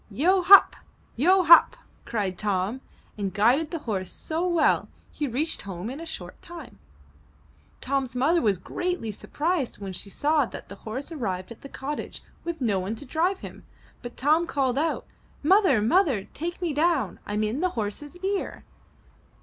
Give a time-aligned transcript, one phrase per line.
[0.09, 0.75] "Yeo hup!
[1.15, 2.81] Yeo hup!" cried Tom
[3.19, 6.07] and guided the 265 MY BOOK HOUSE horse so well, he reached home in a
[6.07, 6.79] short time.
[7.81, 12.59] Tom's mother was greatly surprised when she saw the horse arrive at the cottage with
[12.59, 13.63] no one to drive him,
[14.01, 17.19] but Tom called out, *' Mother, mother, take me down!
[17.27, 18.63] Fm in the horse's ear!''